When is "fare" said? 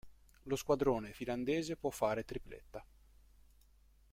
1.91-2.25